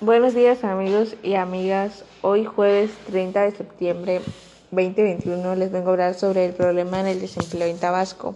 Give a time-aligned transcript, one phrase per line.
[0.00, 2.04] Buenos días amigos y amigas.
[2.20, 4.20] Hoy jueves 30 de septiembre
[4.72, 8.34] 2021 les vengo a hablar sobre el problema en el desempleo en Tabasco.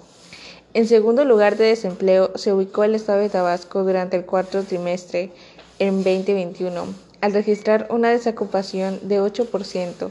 [0.73, 5.33] En segundo lugar de desempleo se ubicó el estado de Tabasco durante el cuarto trimestre
[5.81, 6.87] en 2021,
[7.21, 10.11] al registrar una desocupación de 8%.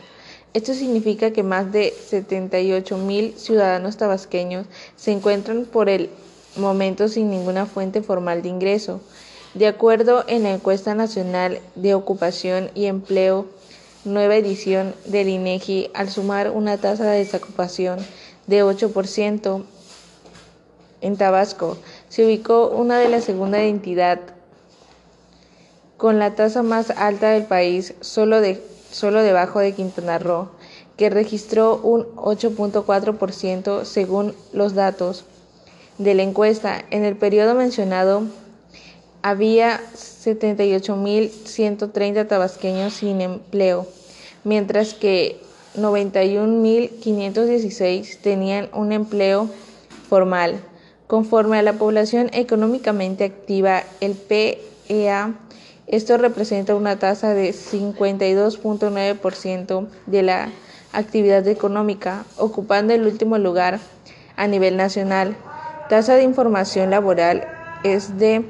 [0.53, 4.67] Esto significa que más de 78 mil ciudadanos tabasqueños
[4.97, 6.09] se encuentran por el
[6.57, 8.99] momento sin ninguna fuente formal de ingreso.
[9.57, 13.47] De acuerdo en la encuesta nacional de ocupación y empleo,
[14.05, 17.97] nueva edición del INEGI, al sumar una tasa de desocupación
[18.45, 19.63] de 8%
[21.01, 21.75] en Tabasco,
[22.07, 24.19] se ubicó una de la segunda entidad
[25.97, 30.51] con la tasa más alta del país, solo, de, solo debajo de Quintana Roo,
[30.97, 35.25] que registró un 8.4% según los datos
[35.97, 36.85] de la encuesta.
[36.91, 38.21] En el periodo mencionado,
[39.21, 43.87] había 78.130 tabasqueños sin empleo,
[44.43, 45.39] mientras que
[45.75, 49.49] 91.516 tenían un empleo
[50.09, 50.59] formal.
[51.07, 55.35] Conforme a la población económicamente activa, el PEA,
[55.87, 60.49] esto representa una tasa de 52.9% de la
[60.91, 63.79] actividad económica, ocupando el último lugar
[64.35, 65.37] a nivel nacional.
[65.89, 67.47] Tasa de información laboral
[67.83, 68.43] es de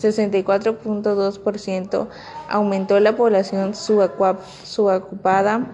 [0.00, 2.08] 64.2%,
[2.48, 5.66] aumentó la población subocupada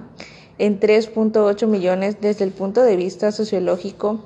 [0.58, 4.20] en 3.8 millones desde el punto de vista sociológico.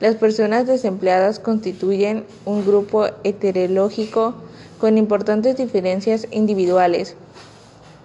[0.00, 4.34] Las personas desempleadas constituyen un grupo heterológico
[4.78, 7.16] con importantes diferencias individuales.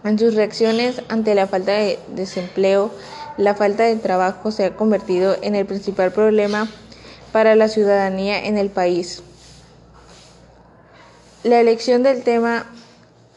[0.04, 2.92] En sus reacciones ante la falta de desempleo,
[3.38, 6.70] la falta de trabajo se ha convertido en el principal problema
[7.32, 9.24] para la ciudadanía en el país.
[11.44, 12.68] La elección del tema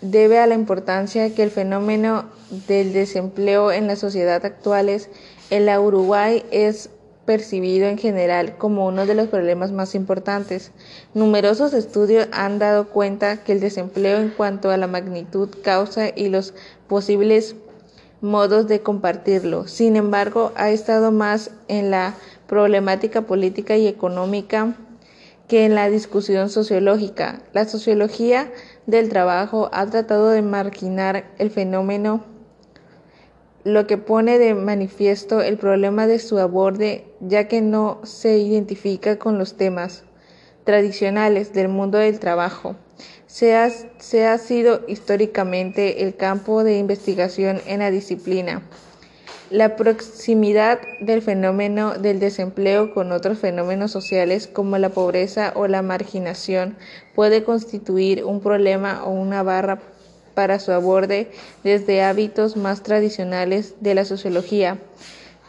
[0.03, 2.27] debe a la importancia que el fenómeno
[2.69, 5.09] del desempleo en la sociedad actuales
[5.49, 6.91] en la Uruguay es
[7.25, 10.71] percibido en general como uno de los problemas más importantes.
[11.15, 16.29] Numerosos estudios han dado cuenta que el desempleo en cuanto a la magnitud, causa y
[16.29, 16.53] los
[16.87, 17.57] posibles
[18.21, 19.67] modos de compartirlo.
[19.67, 22.15] Sin embargo, ha estado más en la
[22.49, 24.75] problemática política y económica
[25.49, 27.43] que en la discusión sociológica.
[27.53, 28.51] La sociología
[28.87, 32.25] del trabajo ha tratado de marginar el fenómeno,
[33.65, 39.19] lo que pone de manifiesto el problema de su aborde, ya que no se identifica
[39.19, 40.05] con los temas
[40.65, 42.77] tradicionales del mundo del trabajo.
[43.27, 48.63] Se ha, se ha sido históricamente el campo de investigación en la disciplina.
[49.51, 55.83] La proximidad del fenómeno del desempleo con otros fenómenos sociales como la pobreza o la
[55.83, 56.79] marginación
[57.15, 59.81] puede constituir un problema o una barra
[60.33, 61.31] para su aborde
[61.63, 64.79] desde hábitos más tradicionales de la sociología.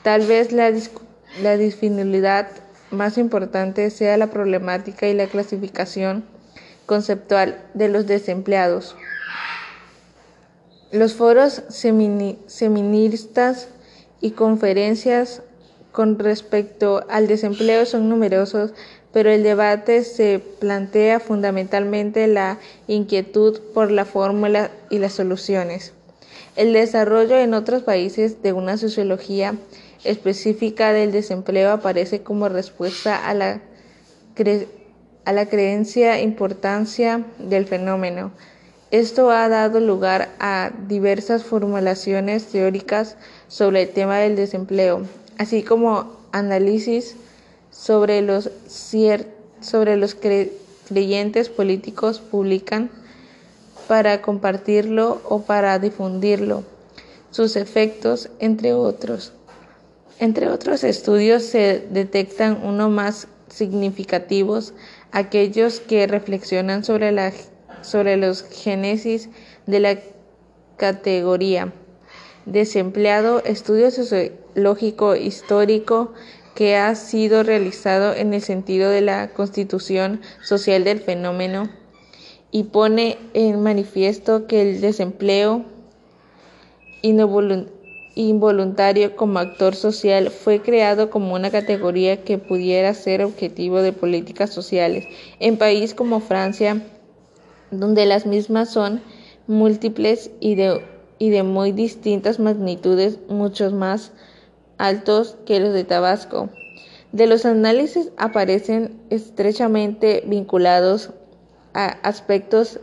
[0.03, 0.73] Tal vez la,
[1.41, 2.49] la
[2.91, 6.25] más importante sea la problemática y la clasificación
[6.85, 8.97] conceptual de los desempleados.
[10.91, 13.69] Los foros seministas
[14.21, 15.41] y conferencias
[15.91, 18.73] con respecto al desempleo son numerosos,
[19.13, 25.93] pero el debate se plantea fundamentalmente la inquietud por la fórmula y las soluciones.
[26.57, 29.55] El desarrollo en otros países de una sociología
[30.03, 33.61] específica del desempleo aparece como respuesta a la,
[35.25, 38.31] a la creencia importancia del fenómeno.
[38.91, 45.07] Esto ha dado lugar a diversas formulaciones teóricas sobre el tema del desempleo,
[45.37, 47.15] así como análisis
[47.71, 48.51] sobre los,
[49.61, 52.91] sobre los creyentes políticos publican
[53.87, 56.63] para compartirlo o para difundirlo,
[57.31, 59.33] sus efectos, entre otros.
[60.19, 64.73] Entre otros estudios se detectan uno más significativos,
[65.11, 67.31] aquellos que reflexionan sobre, la,
[67.85, 69.29] sobre los génesis
[69.65, 69.99] de la
[70.77, 71.73] categoría.
[72.45, 76.13] Desempleado, estudio sociológico histórico
[76.55, 81.69] que ha sido realizado en el sentido de la constitución social del fenómeno
[82.51, 85.65] y pone en manifiesto que el desempleo
[88.15, 94.53] involuntario como actor social fue creado como una categoría que pudiera ser objetivo de políticas
[94.53, 95.05] sociales
[95.39, 96.81] en países como Francia,
[97.71, 99.01] donde las mismas son
[99.47, 100.81] múltiples y de
[101.17, 104.11] y de muy distintas magnitudes, muchos más
[104.77, 106.49] altos que los de Tabasco.
[107.11, 111.11] De los análisis aparecen estrechamente vinculados
[111.73, 112.79] a aspectos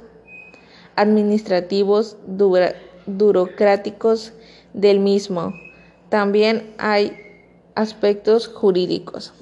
[0.97, 2.17] administrativos
[3.07, 4.33] burocráticos
[4.73, 5.53] del mismo.
[6.09, 7.17] También hay
[7.75, 9.35] aspectos jurídicos.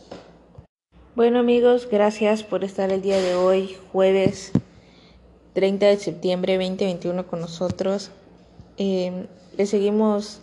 [1.14, 4.52] Bueno amigos, gracias por estar el día de hoy, jueves
[5.52, 8.10] 30 de septiembre 2021 con nosotros.
[8.78, 9.26] Eh,
[9.56, 10.40] les seguimos,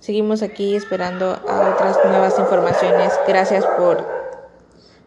[0.00, 3.12] seguimos aquí esperando a otras nuevas informaciones.
[3.26, 4.06] Gracias por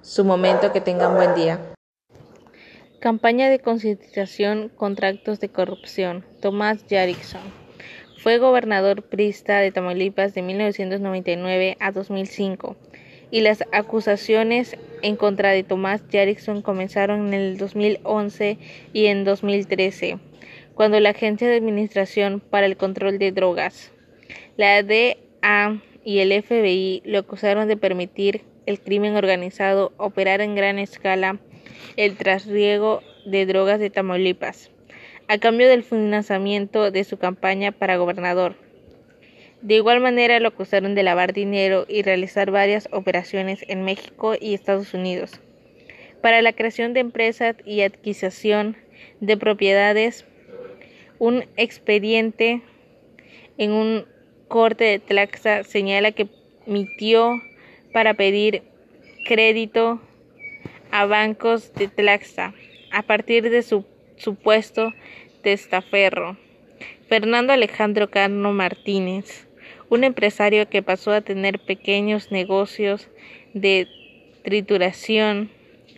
[0.02, 1.60] su momento, que tengan buen día.
[3.00, 6.26] Campaña de concientización contra actos de corrupción.
[6.42, 7.42] Tomás Yarrickson.
[8.22, 12.76] Fue gobernador prista de Tamaulipas de 1999 a 2005
[13.32, 18.58] y las acusaciones en contra de Tomás Yarrickson comenzaron en el 2011
[18.94, 20.20] y en 2013,
[20.74, 23.92] cuando la Agencia de Administración para el Control de Drogas,
[24.58, 30.80] la DA y el FBI lo acusaron de permitir el crimen organizado operar en gran
[30.80, 31.40] escala
[31.98, 34.72] el trasriego de drogas de Tamaulipas,
[35.28, 38.56] a cambio del financiamiento de su campaña para gobernador.
[39.62, 44.54] De igual manera lo acusaron de lavar dinero y realizar varias operaciones en México y
[44.54, 45.42] Estados Unidos
[46.22, 48.78] para la creación de empresas y adquisición
[49.20, 50.26] de propiedades.
[51.18, 52.62] Un expediente
[53.58, 54.06] en un
[54.48, 56.28] corte de Tlaxa señala que
[56.66, 57.42] emitió
[57.92, 58.64] para pedir
[59.26, 60.02] crédito
[60.92, 62.54] a bancos de Tlaxa
[62.92, 63.86] a partir de su
[64.16, 64.94] supuesto
[65.44, 66.38] testaferro.
[67.08, 69.49] Fernando Alejandro Carno Martínez
[69.90, 73.10] un empresario que pasó a tener pequeños negocios
[73.54, 73.88] de
[74.44, 75.50] trituración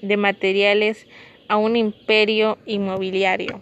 [0.02, 1.08] de materiales
[1.48, 3.62] a un imperio inmobiliario.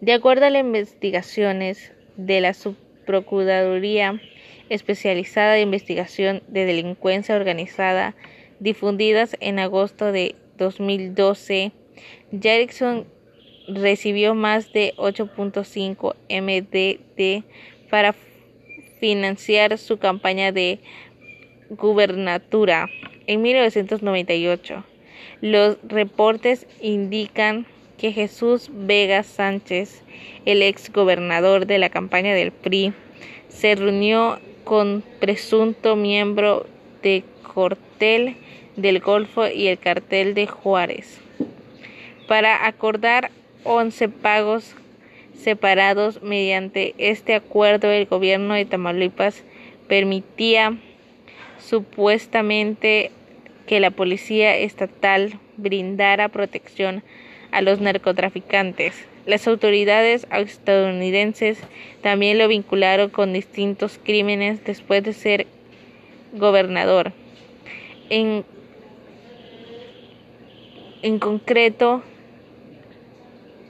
[0.00, 4.20] De acuerdo a las investigaciones de la Subprocuraduría
[4.68, 8.14] Especializada de Investigación de Delincuencia Organizada
[8.60, 11.72] difundidas en agosto de 2012,
[12.40, 13.06] Jerickson
[13.68, 17.44] recibió más de 8.5 MDT
[17.90, 18.14] para
[19.00, 20.78] financiar su campaña de
[21.70, 22.88] gubernatura
[23.26, 24.84] en 1998.
[25.40, 27.66] Los reportes indican
[27.98, 30.02] que Jesús Vega Sánchez,
[30.44, 32.92] el ex gobernador de la campaña del PRI,
[33.48, 36.66] se reunió con presunto miembro
[37.02, 38.36] de Cortel
[38.76, 41.20] del Golfo y el cartel de Juárez
[42.26, 43.30] para acordar
[43.64, 44.74] 11 pagos
[45.36, 46.22] separados.
[46.22, 49.42] Mediante este acuerdo, el gobierno de Tamaulipas
[49.88, 50.76] permitía
[51.58, 53.10] supuestamente
[53.66, 57.02] que la policía estatal brindara protección
[57.50, 59.06] a los narcotraficantes.
[59.26, 61.58] Las autoridades estadounidenses
[62.02, 65.46] también lo vincularon con distintos crímenes después de ser
[66.34, 67.12] gobernador.
[68.10, 68.44] En,
[71.00, 72.02] en concreto,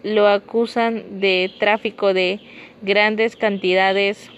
[0.05, 2.39] lo acusan de tráfico de
[2.83, 4.31] grandes cantidades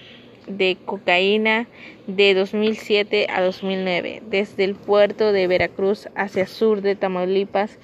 [0.47, 1.67] de cocaína
[2.07, 7.79] de 2007 a 2009 desde el puerto de Veracruz hacia sur de Tamaulipas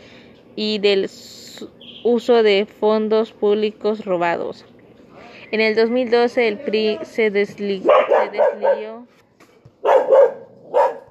[0.55, 1.11] y del
[2.05, 4.65] uso de fondos públicos robados.
[5.51, 7.93] En el 2012 el PRI se, se desliguió